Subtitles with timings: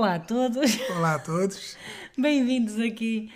[0.00, 1.76] Olá a todos, Olá a todos.
[2.16, 3.30] bem-vindos aqui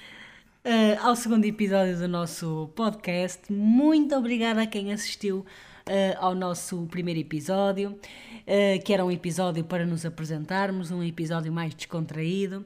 [0.65, 3.53] eh, ao segundo episódio do nosso podcast.
[3.53, 5.45] Muito obrigada a quem assistiu
[5.85, 8.01] eh, ao nosso primeiro episódio,
[8.47, 12.65] eh, que era um episódio para nos apresentarmos, um episódio mais descontraído.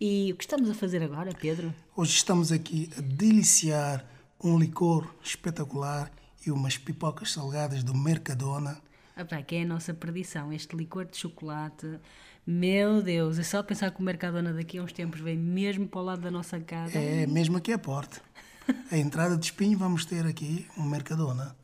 [0.00, 1.72] E o que estamos a fazer agora, Pedro?
[1.94, 4.04] Hoje estamos aqui a deliciar
[4.42, 6.10] um licor espetacular
[6.44, 8.82] e umas pipocas salgadas do Mercadona.
[9.14, 11.98] Ah pá, que é a nossa perdição, este licor de chocolate.
[12.46, 16.00] Meu Deus, é só pensar que o Mercadona daqui a uns tempos vem mesmo para
[16.00, 16.96] o lado da nossa casa.
[16.96, 18.22] É mesmo aqui a porta.
[18.90, 21.56] A entrada de espinho vamos ter aqui um Mercadona.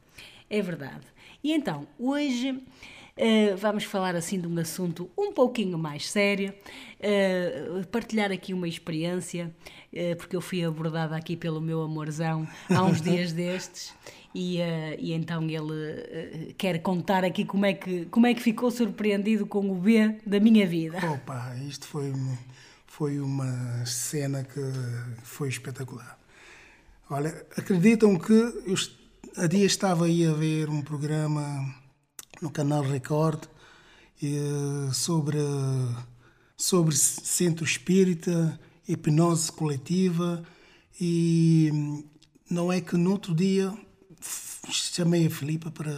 [0.51, 1.07] É verdade.
[1.43, 2.61] E então, hoje
[3.17, 6.53] eh, vamos falar assim de um assunto um pouquinho mais sério,
[6.99, 9.55] eh, partilhar aqui uma experiência,
[9.93, 13.95] eh, porque eu fui abordada aqui pelo meu amorzão há uns dias destes.
[14.35, 14.61] E,
[14.99, 19.71] e então ele quer contar aqui como é, que, como é que ficou surpreendido com
[19.71, 20.99] o B da minha vida.
[21.07, 22.15] Opa, isto foi,
[22.87, 24.61] foi uma cena que
[25.23, 26.19] foi espetacular.
[27.11, 28.75] Olha, acreditam que eu
[29.37, 31.82] há dia estava aí a ver um programa
[32.43, 33.45] no canal Record
[34.23, 35.39] eh, sobre,
[36.57, 40.43] sobre centro espírita, hipnose coletiva
[41.01, 42.03] e
[42.51, 43.73] não é que no outro dia
[44.69, 45.95] chamei a Filipa para,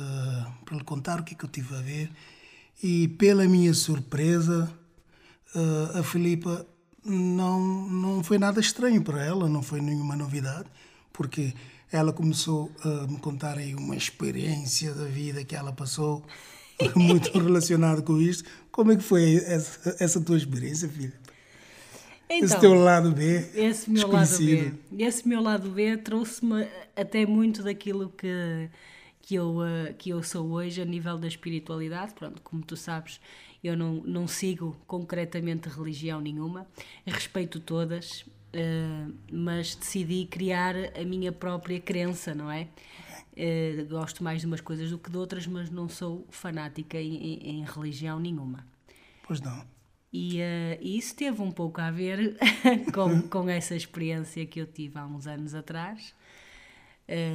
[0.64, 2.10] para lhe contar o que é que eu tive a ver
[2.82, 4.70] e pela minha surpresa
[5.54, 6.66] eh, a Filipa
[7.04, 10.68] não, não foi nada estranho para ela, não foi nenhuma novidade,
[11.12, 11.54] porque
[11.94, 16.24] ela começou a me contar aí uma experiência da vida que ela passou,
[16.96, 18.48] muito relacionada com isto.
[18.72, 21.12] Como é que foi essa, essa tua experiência, filha?
[22.28, 24.38] Esse teu lado B, Esse meu lado.
[24.38, 28.68] B, esse meu lado B trouxe-me até muito daquilo que,
[29.22, 32.14] que, eu, eh, que eu sou hoje a nível da espiritualidade.
[32.14, 33.20] Pronto, como tu sabes,
[33.62, 36.66] eu não, não sigo concretamente religião nenhuma,
[37.06, 38.24] respeito todas,
[38.54, 42.68] eh, mas decidi criar a minha própria crença, não é?
[43.36, 47.14] Eh, gosto mais de umas coisas do que de outras, mas não sou fanática em,
[47.16, 48.64] em- em religião nenhuma.
[49.26, 49.64] Pois não.
[50.12, 50.38] E,
[50.80, 52.36] e isso teve um pouco a ver
[52.94, 56.14] com, com essa experiência que eu tive há uns anos atrás,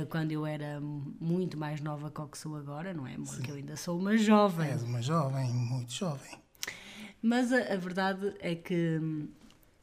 [0.10, 3.16] quando eu era muito mais nova que o que sou agora, não é?
[3.18, 4.70] Porque eu ainda sou uma jovem.
[4.70, 6.40] És uma jovem, muito jovem.
[7.22, 9.00] Mas a, a verdade é que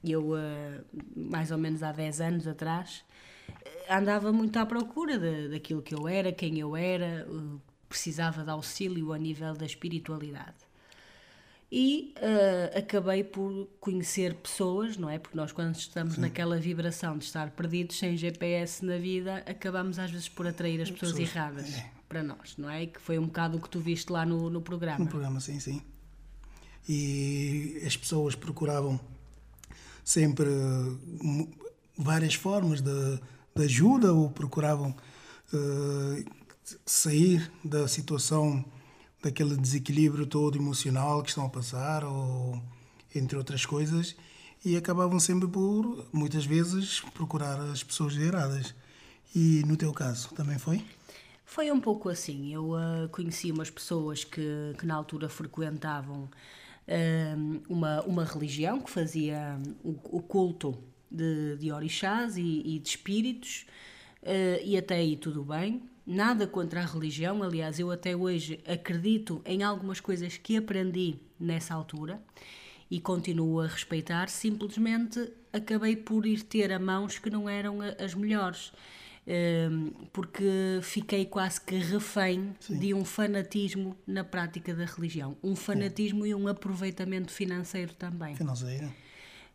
[0.05, 0.81] eu, eh,
[1.17, 3.05] mais ou menos há 10 anos atrás,
[3.91, 7.59] andava muito à procura de- daquilo que eu era, quem eu era, eh,
[7.89, 10.55] precisava de auxílio a nível da espiritualidade.
[11.71, 15.19] E eh, acabei por conhecer pessoas, não é?
[15.19, 20.11] Porque nós, quando estamos naquela vibração de estar perdidos, sem GPS na vida, acabamos às
[20.11, 21.91] vezes por atrair as pessoas, Pessoas, erradas é.
[22.09, 22.87] para nós, não é?
[22.87, 25.01] Que foi um bocado o que tu viste lá no, no programa.
[25.05, 25.83] No programa, sim, sim.
[26.89, 29.01] E as pessoas procuravam
[30.07, 30.49] sempre
[31.99, 33.21] várias formas de,
[33.57, 34.95] de ajuda ou procuravam
[35.53, 36.25] eh,
[36.85, 38.65] sair da situação,
[39.21, 42.63] daquele desequilíbrio todo emocional que estão a passar, ou
[43.13, 44.15] entre outras coisas,
[44.65, 48.75] e acabavam sempre por, muitas vezes, procurar as pessoas erradas.
[49.35, 50.85] E no teu caso, também foi?
[51.45, 52.55] Foi um pouco assim.
[52.55, 56.29] Eu ah, conheci umas pessoas que, que na altura frequentavam
[57.69, 60.79] uma, uma religião que fazia o, culto
[61.11, 63.67] de, de orixás e, e de espíritos,
[64.25, 65.83] ah, e até aí tudo bem.
[66.07, 71.75] Nada contra a religião, aliás, eu até hoje acredito em algumas coisas que aprendi nessa
[71.75, 72.23] altura
[72.89, 78.15] e continuo a respeitar, simplesmente acabei por ir ter a mãos que não eram as
[78.15, 78.73] melhores.
[80.13, 85.37] Porque fiquei quase que refém de um fanatismo na prática da religião.
[85.43, 88.37] Um fanatismo e um aproveitamento financeiro também.
[88.37, 88.89] Financeira?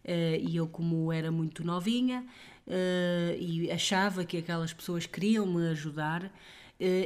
[0.04, 2.26] Eh, e eu, como era muito novinha
[2.68, 6.32] eh, e achava que aquelas pessoas queriam me ajudar,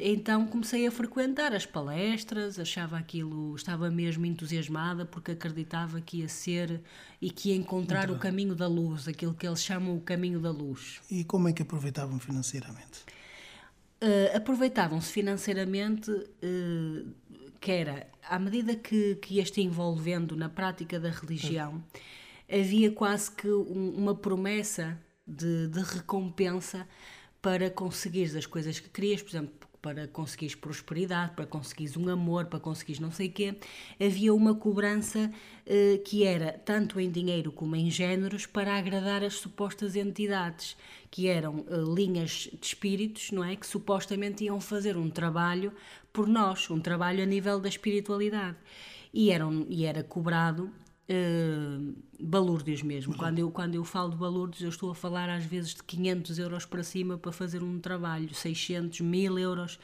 [0.02, 6.30] então comecei a frequentar as palestras, achava aquilo, estava mesmo entusiasmada porque acreditava que ia
[6.30, 6.82] ser
[7.22, 10.52] e que ia encontrar o caminho da luz, aquilo que eles chamam o caminho da
[10.52, 11.02] luz.
[11.12, 13.04] E como é que aproveitavam financeiramente?
[14.02, 17.12] Uh, aproveitavam-se financeiramente, uh,
[17.60, 21.84] que era, à medida que, que ias te envolvendo na prática da religião,
[22.50, 26.88] havia quase que um- uma promessa de, de recompensa
[27.42, 32.46] para conseguires as coisas que querias, por exemplo, para conseguires prosperidade, para conseguires um amor,
[32.46, 33.56] para conseguires não sei o quê,
[34.04, 35.32] havia uma cobrança
[35.64, 40.76] eh, que era tanto em dinheiro como em géneros para agradar as supostas entidades,
[41.12, 43.56] que eram eh, linhas de espíritos, não é?
[43.56, 45.72] Que supostamente iam fazer um trabalho
[46.12, 48.58] por nós, um trabalho a nível da espiritualidade.
[49.14, 53.14] E, eram, e era cobrado uh, balúrdios mesmo.
[53.14, 53.20] Uhum.
[53.20, 56.40] Quando, eu, quando eu falo de balúrdios, eu estou a falar às vezes de 500
[56.40, 59.80] euros para cima para fazer um trabalho, 600, 1000 euros.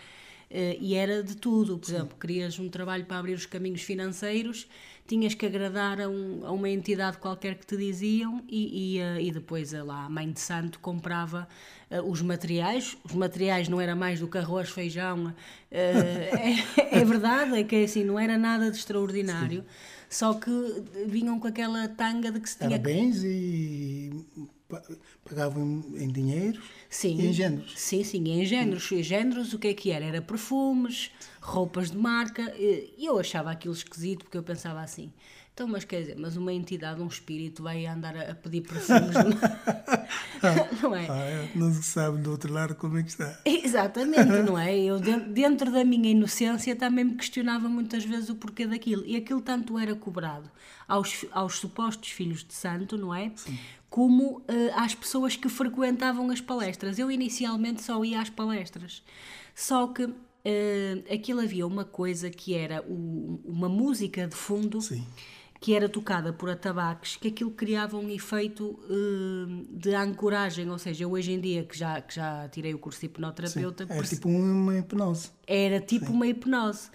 [0.51, 1.77] Uh, e era de tudo.
[1.77, 1.95] Por Sim.
[1.95, 4.67] exemplo, querias um trabalho para abrir os caminhos financeiros,
[5.07, 9.19] tinhas que agradar a, um, a uma entidade qualquer que te diziam e, e, uh,
[9.19, 11.47] e depois a, lá a Mãe de Santo comprava
[11.89, 12.97] uh, os materiais.
[13.05, 15.33] Os materiais não era mais do que arroz, feijão.
[15.73, 19.61] É, é, verdade, é que assim, não era nada de extraordinário.
[19.61, 19.67] Sim.
[20.11, 20.51] Só que
[21.07, 22.71] vinham com aquela tanga de que se tinha.
[22.71, 24.11] Era bens e
[25.23, 27.73] pagavam em dinheiro sim, e em géneros.
[27.77, 28.91] Sim, sim, em géneros.
[28.91, 30.03] Em géneros o que é que era?
[30.03, 32.53] Era perfumes, roupas de marca.
[32.57, 35.13] E eu achava aquilo esquisito porque eu pensava assim.
[35.53, 39.13] Então, mas quer dizer, mas uma entidade, um espírito vai andar a, pedir perfumes,
[40.81, 41.07] não é?
[41.09, 41.51] Ah, é?
[41.53, 43.37] Não se sabe do outro lado como é que está.
[43.43, 44.75] Exatamente, não é?
[44.79, 49.03] Eu, dentro da minha inocência, também me questionava muitas vezes o porquê daquilo.
[49.05, 50.49] E aquilo tanto era cobrado
[50.87, 53.31] aos, aos supostos filhos de santo, não é?
[53.35, 53.59] Sim.
[53.89, 54.43] Como uh,
[54.75, 56.97] às pessoas que frequentavam as palestras.
[56.97, 59.03] Eu inicialmente só ia às palestras.
[59.53, 60.15] Só que uh,
[61.13, 64.79] aquilo havia uma coisa que era o, uma música de fundo.
[64.81, 65.05] Sim
[65.61, 71.03] que era tocada por atabaques, que aquilo criava um efeito uh, de ancoragem, ou seja,
[71.03, 73.85] eu hoje em dia que já, que já tirei o curso de hipnoterapeuta...
[73.85, 75.29] Sim, era tipo uma hipnose.
[75.45, 76.13] Era tipo Sim.
[76.13, 76.89] uma hipnose.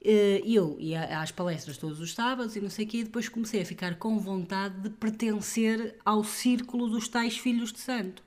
[0.00, 3.28] Uh, eu ia às palestras todos os sábados e não sei o quê, e depois
[3.28, 8.24] comecei a ficar com vontade de pertencer ao círculo dos tais filhos de santo.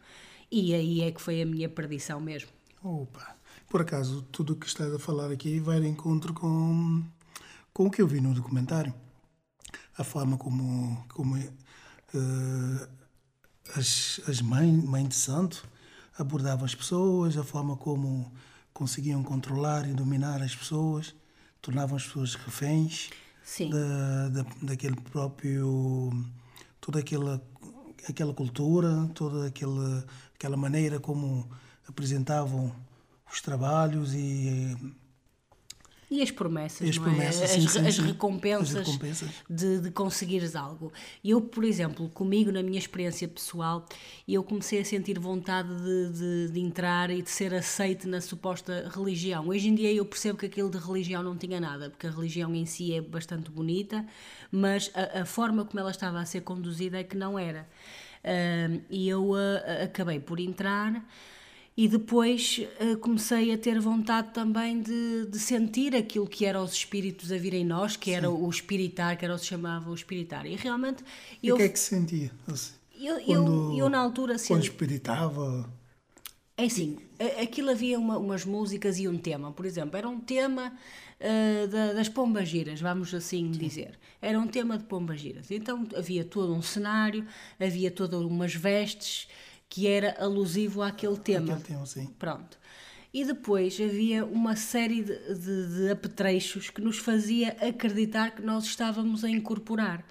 [0.52, 2.50] E aí é que foi a minha perdição mesmo.
[2.84, 3.36] Opa!
[3.68, 7.04] Por acaso, tudo o que estás a falar aqui vai de encontro com,
[7.74, 8.94] com o que eu vi no documentário
[10.00, 12.88] a forma como, como uh,
[13.76, 15.68] as, as mães, mãe de santo
[16.18, 18.32] abordavam as pessoas, a forma como
[18.74, 21.14] conseguiam controlar e dominar as pessoas,
[21.62, 23.10] tornavam as pessoas reféns
[23.70, 26.12] da, da, daquele próprio
[26.80, 27.42] toda aquela
[28.08, 31.50] aquela cultura, toda aquela aquela maneira como
[31.86, 32.74] apresentavam
[33.30, 34.78] os trabalhos e
[36.10, 37.48] e as promessas, e as, promessas, é?
[37.48, 38.02] sim, as, sim, as, sim.
[38.02, 40.92] Recompensas as, recompensas de, de conseguires algo.
[41.24, 43.86] Eu, por exemplo, comigo, na minha experiência pessoal,
[44.28, 48.90] eu comecei a sentir vontade de, de, de, entrar e de ser aceite na suposta
[48.92, 49.48] religião.
[49.48, 52.56] Hoje em dia eu percebo que aquilo de religião não tinha nada, porque a religião
[52.56, 54.04] em si é bastante bonita,
[54.52, 57.68] mas a, a forma como ela estava a ser conduzida é que não era.
[58.24, 61.06] Uh, e eu uh, acabei por entrar
[61.80, 66.74] e depois uh, comecei a ter vontade também de, de, sentir aquilo que eram os
[66.74, 68.18] espíritos a vir em nós, que Sim.
[68.18, 70.46] era o espiritar, que era o que se chamava o espiritar.
[70.46, 71.06] E realmente.
[71.42, 72.32] E eu, o que é que se sentia?
[72.46, 74.38] Assim, eu, quando, eu, eu, na altura.
[74.38, 75.74] Senti, quando espiritava.
[76.58, 76.98] É assim,
[77.42, 79.54] aquilo havia uma, umas músicas e um tema.
[79.54, 80.74] Por exemplo, era um tema
[81.22, 83.58] uh, da, das pombagiras, vamos assim Sim.
[83.58, 83.98] dizer.
[84.22, 85.50] Era um tema de pombagiras.
[85.50, 87.26] Então havia todo um cenário,
[87.58, 89.30] havia todas umas vestes
[89.70, 91.54] que era alusivo àquele tema.
[91.54, 92.08] Aquele tema, sim.
[92.18, 92.58] Pronto.
[93.14, 98.66] E depois havia uma série de, de, de apetrechos que nos fazia acreditar que nós
[98.66, 100.06] estávamos a incorporar.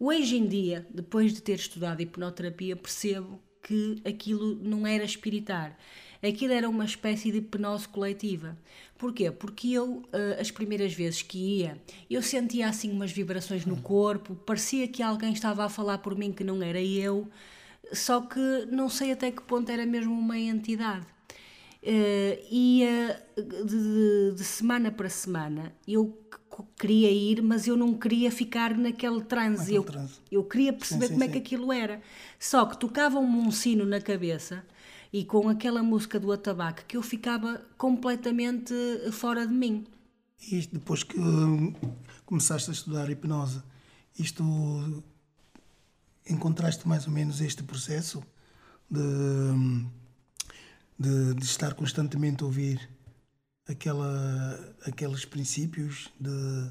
[0.00, 5.76] Hoje em dia, depois de ter estudado hipnoterapia, percebo que aquilo não era espiritar.
[6.22, 8.58] Aquilo era uma espécie de hipnose coletiva.
[8.96, 9.30] Porquê?
[9.30, 14.34] Porque eu, eh, as primeiras vezes que ia, eu sentia assim umas vibrações no corpo,
[14.34, 17.28] parecia que alguém estava a falar por mim que não era eu
[17.92, 21.06] só que não sei até que ponto era mesmo uma entidade.
[21.80, 25.72] Uh, ia de, de, semana para semana.
[25.86, 26.18] Eu
[26.76, 29.74] queria ir, mas eu não queria ficar naquele transe.
[29.74, 29.86] Eu,
[30.30, 32.02] eu queria perceber sim, sim, como é que aquilo era.
[32.38, 34.64] Só que tocavam-me um sino na cabeça
[35.12, 38.74] e com aquela música do atabaque que eu ficava completamente
[39.12, 39.86] fora de mim.
[40.50, 41.16] E depois que
[42.26, 43.62] começaste a estudar hipnose,
[44.18, 44.42] isto
[46.28, 48.22] encontraste mais ou menos este processo
[48.90, 49.88] de,
[50.98, 52.88] de, de estar constantemente a ouvir
[53.68, 56.70] aquela, aqueles princípios de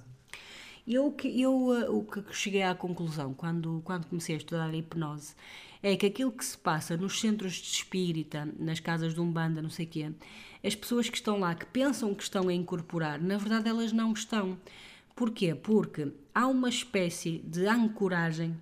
[0.88, 5.36] eu, eu eh, o que cheguei à conclusão quando, quando comecei a estudar a hipnose
[5.84, 9.70] é que aquilo que se passa nos centros de espírita, nas casas de umbanda, não
[9.70, 10.12] sei quê,
[10.64, 14.14] as pessoas que estão lá, que pensam que estão a incorporar, na verdade elas não
[14.14, 14.58] estão.
[15.14, 15.54] Porquê?
[15.54, 18.56] Porque há uma espécie de ancoragem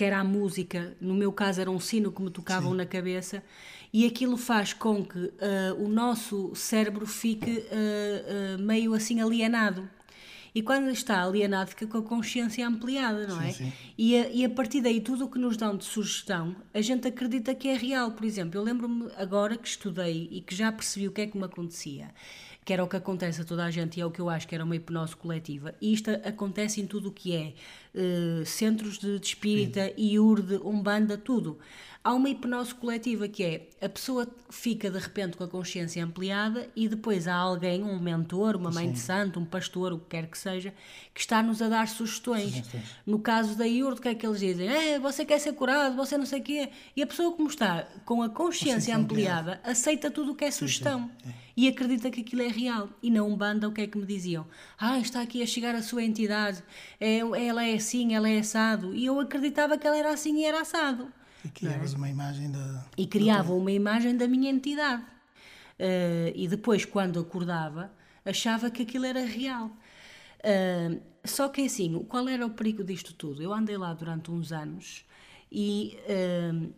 [0.00, 2.78] que era a música, no meu caso era um sino que me tocavam Sim.
[2.78, 3.44] na cabeça,
[3.92, 9.86] e aquilo faz com que uh, o nosso cérebro fique uh, uh, meio assim alienado.
[10.54, 13.52] E quando está alienado, fica com a consciência ampliada, não sim, é?
[13.52, 13.72] Sim.
[13.98, 17.06] E, a, e a partir daí, tudo o que nos dão de sugestão, a gente
[17.06, 18.12] acredita que é real.
[18.12, 21.36] Por exemplo, eu lembro-me agora que estudei e que já percebi o que é que
[21.36, 22.08] me acontecia
[22.64, 24.46] que era o que acontece a toda a gente e é o que eu acho
[24.46, 25.74] que era uma hipnose coletiva.
[25.80, 27.54] E isto acontece em tudo o que é
[27.94, 31.58] uh, centros de, de espírita, IURD, Umbanda, tudo.
[32.02, 36.66] Há uma hipnose coletiva que é a pessoa fica de repente com a consciência ampliada
[36.74, 38.92] e depois há alguém, um mentor, uma mãe Sim.
[38.92, 40.72] de santo, um pastor, o que quer que seja,
[41.12, 42.54] que está-nos a dar sugestões.
[42.54, 44.66] Sim, no caso da IURD, o que é que eles dizem?
[44.66, 46.70] É, você quer ser curado, você não sei o quê.
[46.96, 51.10] E a pessoa, como está com a consciência ampliada, aceita tudo o que é sugestão.
[51.22, 52.88] Sim, e acredita que aquilo é real.
[53.02, 54.46] E na Umbanda, o que é que me diziam?
[54.78, 56.62] Ah, está aqui a chegar a sua entidade,
[56.98, 58.94] é, ela é assim, ela é assado.
[58.94, 61.12] E eu acreditava que ela era assim e era assado.
[61.44, 61.96] E criavas é?
[61.96, 62.86] uma imagem da.
[62.96, 65.02] E criava uma imagem da minha entidade.
[65.80, 67.90] Uh, e depois, quando acordava,
[68.24, 69.68] achava que aquilo era real.
[70.40, 73.42] Uh, só que assim, qual era o perigo disto tudo?
[73.42, 75.06] Eu andei lá durante uns anos
[75.50, 76.72] e uh,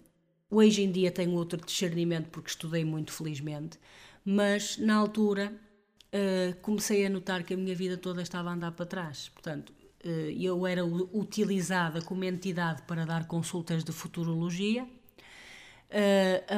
[0.49, 3.79] hoje em dia tenho outro discernimento porque estudei muito, felizmente,
[4.25, 5.53] mas na altura
[6.61, 9.31] comecei a notar que a minha vida toda estava a andar para trás.
[9.31, 9.73] Portanto,
[10.39, 14.87] eu era utilizada como entidade para dar consultas de futurologia.
[15.95, 16.57] Eh, a,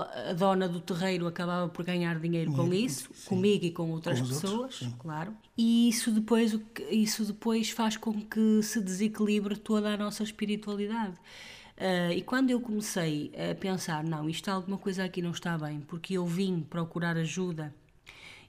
[0.00, 3.28] a, a, dona do terreiro acabava por ganhar dinheiro com isso, sim.
[3.28, 5.36] comigo e com outras com pessoas, outros, claro.
[5.58, 6.58] E isso depois,
[6.90, 11.16] isso depois faz com que se desequilibre toda a nossa espiritualidade.
[11.76, 15.80] Uh, e quando eu comecei a pensar, não, isto alguma coisa aqui não está bem,
[15.80, 17.74] porque eu vim procurar ajuda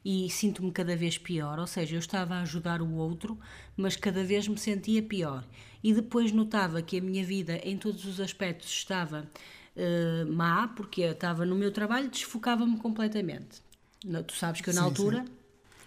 [0.03, 3.37] e sinto-me cada vez pior, ou seja, eu estava a ajudar o outro,
[3.75, 5.43] mas cada vez me sentia pior.
[5.83, 9.29] E depois notava que a minha vida, em todos os aspectos, estava
[9.75, 13.61] uh, má, porque eu estava no meu trabalho, desfocava-me completamente.
[14.25, 15.25] Tu sabes que eu, na sim, altura,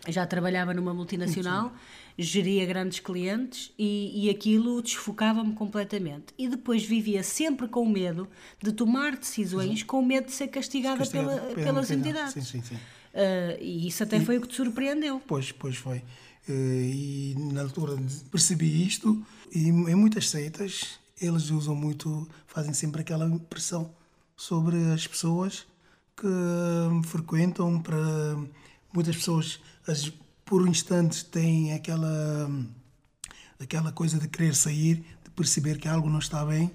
[0.05, 0.13] sim.
[0.13, 1.75] já trabalhava numa multinacional, sim.
[2.23, 6.35] geria grandes clientes e, e aquilo desfocava-me completamente.
[6.37, 8.29] E depois vivia sempre com medo
[8.63, 12.35] de tomar decisões, com medo de ser castigada, castigada pela, pelas entidades.
[12.35, 12.79] Sim, sim, sim.
[13.13, 15.21] Uh, e isso até e, foi o que te surpreendeu.
[15.27, 15.99] Pois, pois foi.
[16.49, 17.97] Uh, e na altura
[18.31, 23.95] percebi isto, e em muitas seitas eles usam muito, fazem sempre aquela pressão
[24.37, 25.67] sobre as pessoas
[26.17, 27.97] que frequentam para
[28.93, 30.13] muitas pessoas as,
[30.45, 32.51] por instantes têm aquela
[33.59, 36.71] aquela coisa de querer sair de perceber que algo não está bem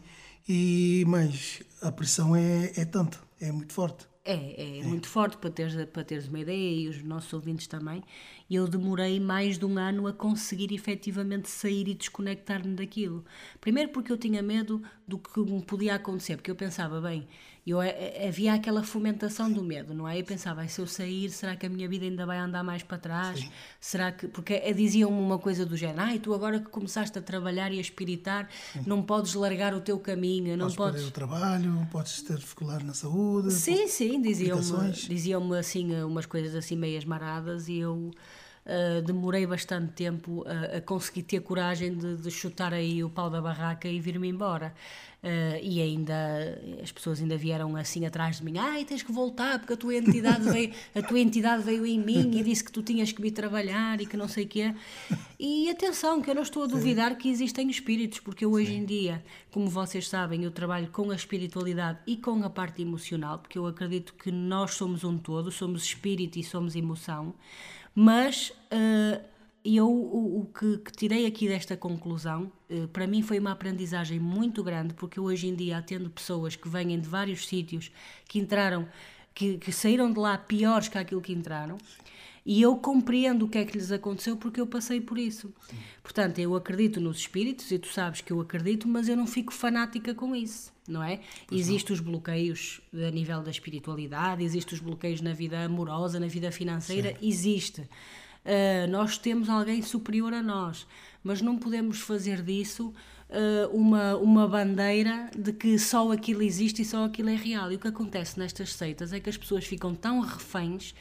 [0.48, 5.38] e mas a pressão é, é tanto é muito forte é, é, é, muito forte
[5.38, 8.04] para teres, para teres uma ideia e os nossos ouvintes também.
[8.52, 13.24] Eu demorei mais de um ano a conseguir efetivamente sair e desconectar-me daquilo.
[13.62, 17.26] Primeiro porque eu tinha medo do que me podia acontecer, porque eu pensava, bem,
[17.72, 20.20] eu, eh, eh, havia aquela fomentação do medo, não é?
[20.20, 22.98] Eu pensava, se eu sair, será que a minha vida ainda vai andar mais para
[22.98, 23.40] trás?
[23.40, 23.50] Sim.
[23.80, 24.28] Será que.
[24.28, 27.78] Porque eh, diziam-me uma coisa do género, ai, tu agora que começaste a trabalhar e
[27.78, 28.84] a espiritar, Sim.
[28.86, 30.76] não podes largar o teu caminho, não podes.
[30.76, 31.08] podes...
[31.08, 33.52] o trabalho, podes ter dificuldade na saúde.
[33.52, 38.12] Sim, sim, diziam-me diziam assim umas coisas assim meias maradas e eu.
[38.68, 43.30] Uh, demorei bastante tempo a, a, conseguir ter coragem de, de, chutar aí o pau
[43.30, 44.74] da barraca e vir-me embora.
[45.24, 46.14] Uh, e ainda
[46.84, 49.96] as pessoas ainda vieram assim atrás de mim, ai tens que voltar porque a tua
[49.96, 53.32] entidade veio, a tua entidade veio em mim e disse que tu tinhas que vir
[53.32, 54.76] trabalhar e que não sei o quê.
[55.40, 58.84] E atenção, que eu não estou a duvidar que existem espíritos, porque eu hoje em
[58.84, 63.58] dia, como vocês sabem, eu trabalho com a espiritualidade e com a parte emocional, porque
[63.58, 67.34] eu acredito que nós somos um todo, somos espírito e somos emoção,
[68.00, 69.26] mas uh,
[69.66, 74.20] eu o, o que, que, tirei aqui desta conclusão, eh, para mim foi uma aprendizagem
[74.20, 77.92] muito grande, porque hoje em dia atendo pessoas que vêm de vários sítios,
[78.30, 78.88] que entraram,
[79.34, 81.80] que, que saíram de lá piores que aquilo que entraram,
[82.48, 85.54] e eu compreendo o que é que lhes aconteceu porque eu passei por isso.
[85.70, 85.76] Sim.
[86.02, 89.54] Portanto, eu acredito nos espíritos, e tu sabes que eu acredito, mas eu não fico
[89.54, 91.20] fanática com isso, não é?
[91.52, 96.50] Existem os bloqueios a nível da espiritualidade, existem os bloqueios na vida amorosa, na vida
[96.50, 97.28] financeira, Sim.
[97.28, 97.82] existe.
[97.82, 100.88] Uh, nós temos alguém superior a nós,
[101.22, 102.94] mas não podemos fazer disso
[103.30, 107.74] uh, uma, uma bandeira de que só aquilo existe e só aquilo é real.
[107.74, 110.96] E o que acontece nestas seitas é que as pessoas ficam tão reféns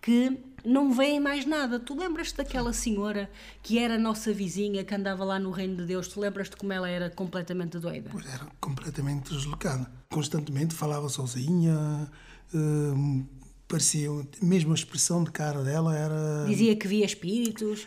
[0.00, 1.78] que não veem mais nada.
[1.78, 3.30] Tu lembras-te daquela senhora
[3.62, 6.08] que era nossa vizinha, que andava lá no Reino de Deus?
[6.08, 8.10] Tu lembras-te como ela era completamente doida?
[8.10, 9.90] Pois era completamente deslocada.
[10.10, 12.10] Constantemente falava sozinha.
[12.54, 13.26] Uh,
[13.68, 14.08] parecia,
[14.42, 16.44] mesmo a expressão de cara dela era.
[16.46, 17.86] Dizia que via espíritos.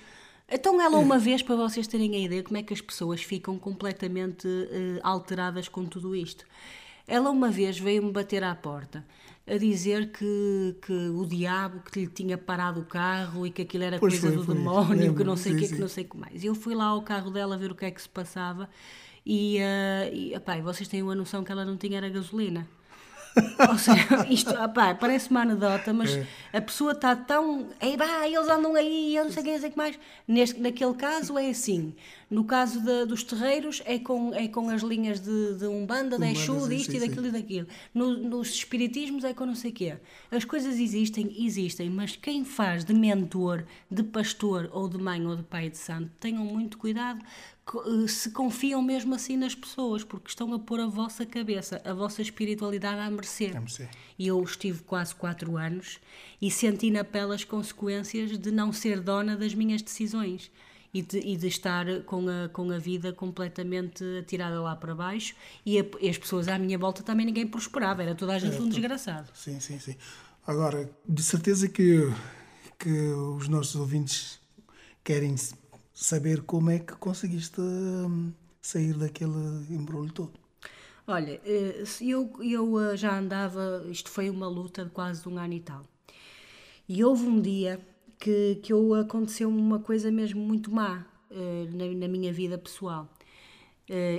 [0.50, 3.58] Então, ela, uma vez, para vocês terem a ideia como é que as pessoas ficam
[3.58, 6.46] completamente uh, alteradas com tudo isto,
[7.08, 9.04] ela, uma vez, veio-me bater à porta
[9.46, 13.84] a dizer que, que o diabo que lhe tinha parado o carro e que aquilo
[13.84, 14.56] era pois coisa foi, do foi.
[14.56, 16.44] demónio, Lembro, que não sei o que, que não sei o que mais.
[16.44, 18.70] Eu fui lá ao carro dela ver o que é que se passava
[19.26, 22.68] e, uh, e, epá, vocês têm uma noção que ela não tinha era gasolina.
[23.70, 26.28] Ou seja, isto opá, parece uma anedota, mas é.
[26.54, 27.68] a pessoa está tão.
[27.82, 29.98] Ei, pá, eles andam aí, eu não sei o que, sei que mais.
[30.28, 31.96] Neste, naquele caso é assim.
[32.30, 36.32] No caso de, dos terreiros é com, é com as linhas de, de Umbanda, de
[36.32, 37.30] Exu, disto sim, e daquilo sim.
[37.30, 37.68] e daquilo.
[37.94, 39.98] No, nos espiritismos é com não sei o quê.
[40.32, 45.36] As coisas existem, existem, mas quem faz de mentor, de pastor, ou de mãe, ou
[45.36, 47.24] de pai de santo, tenham muito cuidado
[48.08, 52.22] se confiam mesmo assim nas pessoas, porque estão a pôr a vossa cabeça, a vossa
[52.22, 53.52] espiritualidade à mercê.
[53.56, 53.88] À mercê.
[54.20, 56.00] E eu estive quase quatro anos
[56.42, 60.52] e senti na pele as consequências de não ser dona das minhas decisões
[60.94, 65.34] e de, e de estar com a, com a vida completamente atirada lá para baixo
[65.66, 68.58] e, a, e as pessoas à minha volta também ninguém prosperava, era toda a gente
[68.58, 69.30] é, um desgraçado.
[69.34, 69.96] Sim, sim, sim.
[70.46, 72.12] Agora, de certeza que,
[72.78, 74.40] que os nossos ouvintes
[75.04, 75.36] querem
[75.94, 80.34] saber como é que conseguiste hum, sair daquele embrulho todo.
[81.06, 85.54] Olha, eh, eu, eu eh, já andava, isto foi uma luta de quase um ano
[85.54, 85.86] e tal.
[86.88, 87.80] E houve um dia
[88.18, 93.10] que, que eu, aconteceu uma coisa mesmo muito má eh, na, na minha vida pessoal.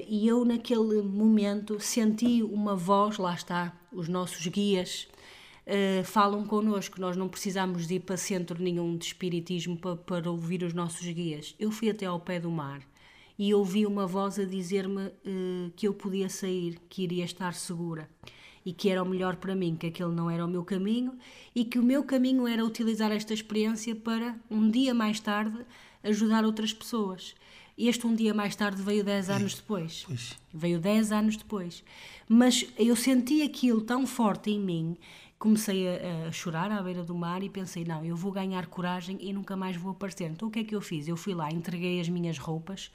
[0.06, 5.08] E eu, naquele momento, senti uma voz, lá está, os nossos guias,
[5.66, 7.00] uh, falam connosco.
[7.00, 11.06] Nós não precisamos de ir para centro nenhum de espiritismo para, para ouvir os nossos
[11.06, 11.54] guias.
[11.58, 12.80] Eu fui até ao pé do mar
[13.38, 18.08] e ouvi uma voz a dizer-me uh, que eu podia sair, que iria estar segura
[18.64, 21.18] e que era o melhor para mim, que aquele não era o meu caminho
[21.54, 25.58] e que o meu caminho era utilizar esta experiência para, um dia mais tarde,
[26.02, 27.34] ajudar outras pessoas.
[27.76, 30.04] Este um dia mais tarde veio 10 anos depois.
[30.06, 30.38] Pois.
[30.52, 31.82] Veio 10 anos depois.
[32.28, 34.96] Mas eu senti aquilo tão forte em mim
[35.44, 39.18] comecei a, a, chorar à beira do mar e pensei, não, eu vou ganhar coragem
[39.20, 40.30] e nunca mais vou aparecer.
[40.30, 41.06] Então o que é que eu fiz?
[41.06, 42.90] Eu fui lá, entreguei as minhas roupas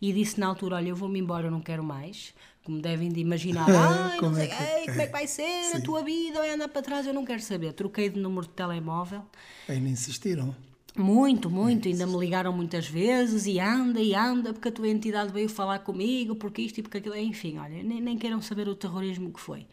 [0.00, 2.34] e disse na altura, olha, eu vou-me embora, eu não quero mais.
[2.64, 4.62] Como devem de imaginar, ai, como, sei, é que...
[4.62, 5.76] Ei, como é que vai ser Sim.
[5.76, 7.72] a tua vida, vai andar para trás, eu não quero saber.
[7.72, 9.22] Troquei de número de telemóvel.
[9.68, 10.52] Ainda insistiram?
[10.96, 15.32] Muito, muito, ainda me ligaram muitas vezes e anda e anda porque a tua entidade
[15.32, 18.74] veio falar comigo, porque isto e porque aquilo, enfim, olha, nem, nem queiram saber o
[18.74, 19.66] terrorismo que foi.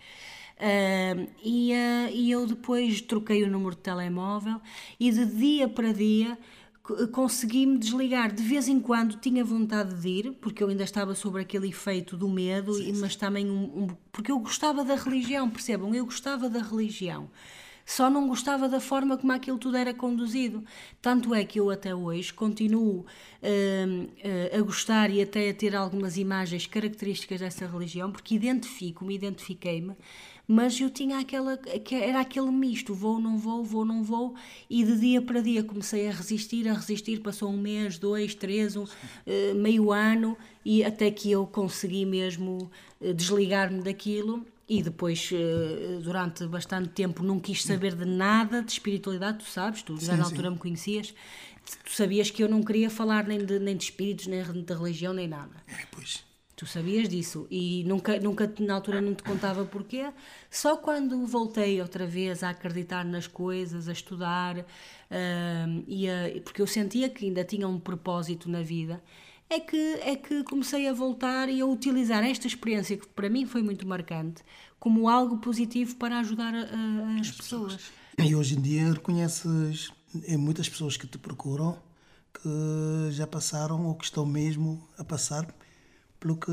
[0.60, 4.60] Uh, e, uh, e eu depois troquei o número de telemóvel
[5.00, 6.38] e de dia para dia
[7.12, 8.34] consegui-me desligar.
[8.34, 12.18] De vez em quando tinha vontade de ir, porque eu ainda estava sobre aquele efeito
[12.18, 13.00] do medo, sim, sim.
[13.00, 15.94] mas também um, um, porque eu gostava da religião, percebam?
[15.94, 17.30] Eu gostava da religião.
[17.86, 20.64] Só não gostava da forma como aquilo tudo era conduzido.
[21.02, 25.76] Tanto é que eu até hoje continuo uh, uh, a gostar e até a ter
[25.76, 29.96] algumas imagens características dessa religião, porque identifico-me, identifiquei-me
[30.52, 31.60] mas eu tinha aquela,
[31.92, 34.34] era aquele misto, vou, não vou, vou, não vou,
[34.68, 38.76] e de dia para dia comecei a resistir, a resistir, passou um mês, dois, três,
[38.76, 40.36] um, uh, meio ano,
[40.66, 47.22] e até que eu consegui mesmo uh, desligar-me daquilo, e depois, uh, durante bastante tempo,
[47.22, 50.54] não quis saber de nada de espiritualidade, tu sabes, tu já sim, na altura sim.
[50.56, 51.14] me conhecias,
[51.86, 55.14] tu sabias que eu não queria falar nem de, nem de espíritos, nem de religião,
[55.14, 55.64] nem nada.
[55.68, 56.28] É, pois.
[56.60, 60.12] Tu sabias disso e nunca, nunca na altura não te contava porquê.
[60.52, 66.62] Só quando voltei outra vez a acreditar nas coisas, a estudar, uh, e a, porque
[66.62, 69.02] eu sentia que ainda tinha um propósito na vida,
[69.50, 73.46] é que, é que comecei a voltar e a utilizar esta experiência, que para mim
[73.46, 74.44] foi muito marcante,
[74.82, 76.64] como algo positivo para ajudar a,
[77.22, 77.76] as, as pessoas.
[77.76, 77.92] pessoas.
[78.22, 79.94] E hoje em dia reconheces
[80.28, 81.80] em muitas pessoas que te procuram
[82.34, 85.48] que já passaram ou que estão mesmo a passar
[86.20, 86.52] pelo que,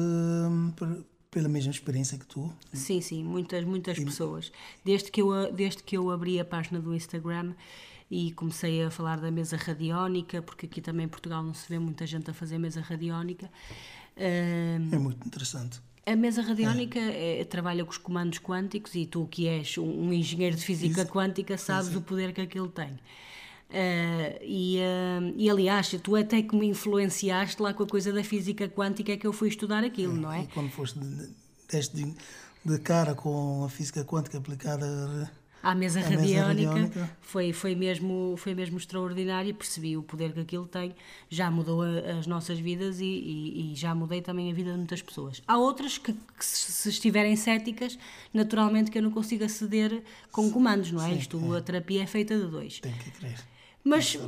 [1.31, 2.53] pela mesma experiência que tu.
[2.73, 4.05] Sim, sim, muitas, muitas e...
[4.05, 4.53] pessoas.
[4.85, 7.55] Desde que, eu, desde que eu abri a página do Instagram
[8.11, 11.79] e comecei a falar da mesa radiónica, porque aqui também em Portugal não se vê
[11.79, 13.51] muita gente a fazer mesa radiónica.
[14.17, 15.81] Uh, é muito interessante.
[16.07, 17.41] A mesa radiónica é.
[17.41, 21.03] É, trabalha com os comandos quânticos e tu, que és um, um engenheiro de física
[21.03, 21.11] Isso.
[21.11, 22.97] quântica, sabes o poder que aquilo tem.
[23.69, 28.23] Uh, e, uh, e aliás, tu até que me influenciaste lá com a coisa da
[28.23, 30.43] física quântica é que eu fui estudar aquilo, é, não é?
[30.43, 31.01] E quando foste
[31.69, 32.15] deste de,
[32.65, 35.29] de, cara com a física quântica aplicada
[35.65, 39.53] à mesa, à radiónica, mesa radiónica, Foi, foi, mesmo, foi mesmo extraordinário.
[39.53, 40.95] Percebi o poder que aquilo tem,
[41.29, 44.77] já mudou a, as nossas vidas e, e, e, já mudei também a vida de
[44.77, 45.43] muitas pessoas.
[45.45, 47.99] Há outras que, que se estiverem céticas,
[48.33, 51.11] naturalmente que eu não consigo aceder com comandos, não é?
[51.11, 51.59] Sim, Isto, é.
[51.59, 52.79] a terapia é feita de dois.
[52.79, 53.56] Tem que crer
[53.87, 54.19] Mas,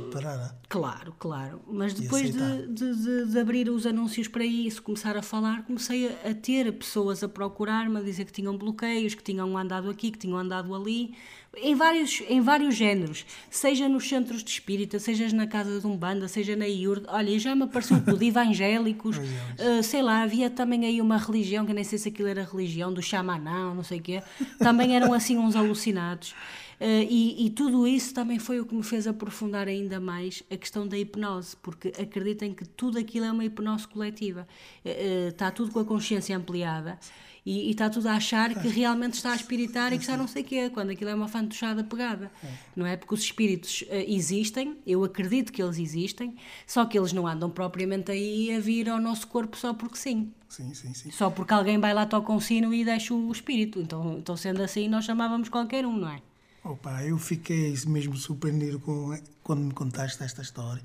[0.69, 1.61] claro, claro.
[1.67, 6.29] Mas depois de, de, de, abrir os anúncios para isso, começar a falar, comecei a,
[6.29, 10.17] a ter pessoas a procurar-me, a dizer que tinham bloqueios, que tinham andado aqui, que
[10.17, 11.13] tinham andado ali,
[11.57, 15.97] em vários, em vários géneros, seja nos centros de espírita, seja na casa de um
[15.97, 17.05] banda, seja na IURD.
[17.09, 21.73] Olha, já me apareceu tudo, evangélicos, uh, sei lá, havia também aí uma religião, que
[21.73, 24.23] nem sei se aquilo era religião, do xamanão, não sei o quê,
[24.57, 26.33] também eram assim uns alucinados.
[26.79, 30.55] Uh, e, e, tudo isso também foi o que me fez aprofundar ainda mais a
[30.55, 34.47] questão da hipnose, porque acreditem que tudo aquilo é uma hipnose coletiva.
[34.85, 36.97] Uh, uh, está tudo com a consciência ampliada
[37.45, 40.25] e, e, está tudo a achar que realmente está a espiritar e que está não
[40.25, 42.31] sei o quê, quando aquilo é uma fantochada pegada.
[42.73, 42.95] Não é?
[42.95, 48.11] Porque os espíritos existem, eu acredito que eles existem, só que eles não andam propriamente
[48.11, 50.31] aí a vir ao nosso corpo só porque sim.
[50.47, 51.11] Sim, sim, sim.
[51.11, 53.79] Só porque alguém vai lá, toca um sino e deixa o espírito.
[53.79, 56.21] Então, então sendo assim, nós chamávamos qualquer um, não é?
[56.69, 60.83] Opa, eu fiquei mesmo surpreendido com, quando me contaste esta história.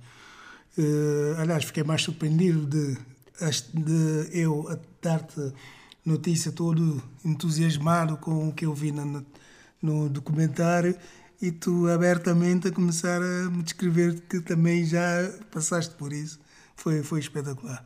[0.78, 2.96] Uh, aliás, fiquei mais surpreendido de,
[3.74, 4.66] de eu
[5.02, 5.52] dar-te
[6.02, 10.96] notícia todo entusiasmado com o que eu vi no, documentário
[11.38, 16.40] e tu abertamente a começar a me descrever que também já passaste por isso.
[16.76, 17.84] Foi, foi espetacular.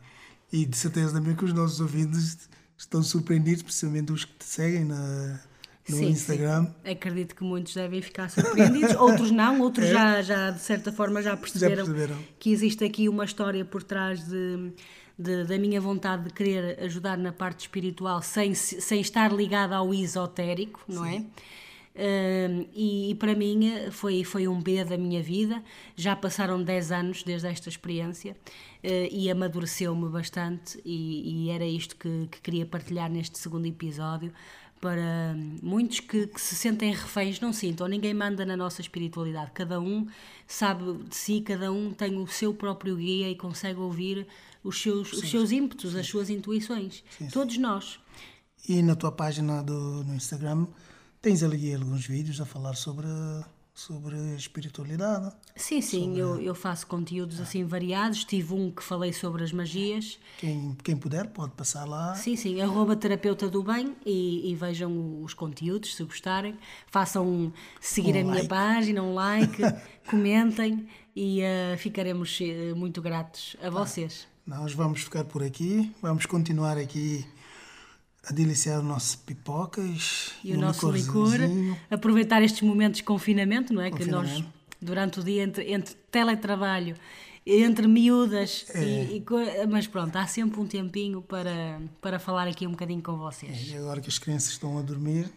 [0.53, 4.85] E de certeza também que os nossos ouvintes estão surpreendidos, principalmente os que te seguem
[4.85, 5.41] na,
[5.91, 6.65] no sim, Instagram.
[6.65, 6.91] Sim.
[6.91, 9.91] Acredito que muitos devem ficar surpreendidos, outros não, outros é.
[9.91, 13.83] já, já, de certa forma, já perceberam, já perceberam, que existe aqui uma história por
[13.83, 14.71] trás de,
[15.17, 19.93] de, da minha vontade de querer ajudar na parte espiritual sem, sem estar ligada ao
[19.93, 21.17] esotérico, não sim.
[21.17, 21.49] é?
[22.73, 25.61] E, e, para mim foi, foi um B da minha vida.
[25.95, 28.37] Já passaram 10 anos desde esta experiência
[28.83, 34.31] uh, e amadureceu-me bastante, e, e, era isto que, que queria partilhar neste segundo episódio
[34.79, 39.79] para muitos que, que, se sentem reféns, não sintam, ninguém manda na nossa espiritualidade, cada
[39.79, 40.07] um
[40.47, 44.25] sabe de si, cada um tem o seu próprio guia e consegue ouvir
[44.63, 45.99] os seus, sim, os seus ímpetos, sim.
[45.99, 47.99] as suas intuições, sim, todos nós.
[48.67, 50.67] E na tua página do, no Instagram
[51.21, 53.07] tens ali alguns vídeos a falar sobre
[53.79, 55.31] sobre espiritualidade.
[55.55, 56.19] Sim, sim, sobre...
[56.19, 58.25] eu, eu faço conteúdos assim variados.
[58.25, 60.19] Tive um que falei sobre as magias.
[60.37, 62.13] Quem, quem puder pode passar lá.
[62.15, 66.57] Sim, sim, arroba terapeuta do bem e, e vejam os conteúdos se gostarem.
[66.87, 68.31] Façam seguir um a like.
[68.31, 69.61] minha página, um like,
[70.09, 74.27] comentem e uh, ficaremos uh, muito gratos a vocês.
[74.45, 77.25] nós vamos ficar por aqui, vamos continuar aqui
[78.27, 81.37] a deliciar o nosso pipocas e, o nosso licor,
[81.89, 83.89] aproveitar estes momentos de confinamento, não é?
[83.89, 84.35] Confinamento.
[84.35, 86.95] Que nós, durante o dia, entre, entre teletrabalho,
[87.45, 88.83] entre miúdas, é.
[88.83, 93.17] e, e, mas pronto, há sempre um tempinho para, para falar aqui um bocadinho com
[93.17, 93.71] vocês.
[93.71, 95.31] É, e agora que as crianças estão a dormir,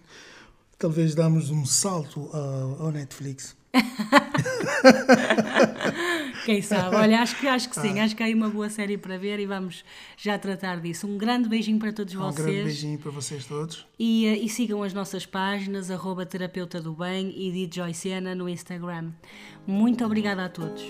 [0.79, 3.57] talvez damos um salto ao, ao Netflix.
[6.45, 6.97] Quem sabe?
[6.97, 8.05] Olha, acho que, acho que sim, ah.
[8.05, 9.85] acho que há aí uma boa série para ver e vamos
[10.17, 11.07] já tratar disso.
[11.07, 12.41] Um grande beijinho para todos um vocês.
[12.41, 13.87] Um grande beijinho para vocês todos.
[13.99, 18.49] E, eh, e sigam as nossas páginas, arroba terapeuta do bem e DJ Sena no
[18.49, 19.13] Instagram.
[19.67, 20.83] Muito obrigada a todos.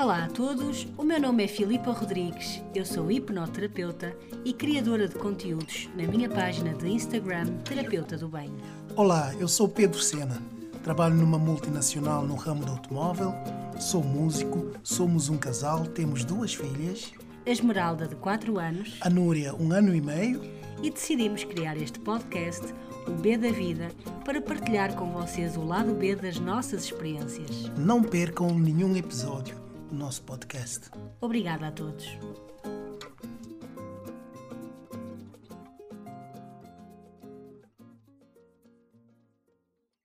[0.00, 5.14] Olá a todos, o meu nome é Filipa Rodrigues, eu sou hipnoterapeuta e criadora de
[5.14, 8.50] conteúdos na minha página de Instagram Terapeuta do Bem.
[8.96, 10.42] Olá, eu sou Pedro Sena,
[10.82, 13.34] trabalho numa multinacional no ramo do automóvel,
[13.78, 17.12] sou músico, somos um casal, temos duas filhas.
[17.44, 18.96] A Esmeralda, de 4 anos.
[19.02, 20.40] A Núria, um ano e meio.
[20.82, 22.72] E decidimos criar este podcast,
[23.06, 23.88] o B da Vida,
[24.24, 27.70] para partilhar com vocês o lado B das nossas experiências.
[27.76, 29.60] Não percam nenhum episódio
[29.92, 30.90] nosso podcast.
[31.20, 32.06] Obrigada a todos.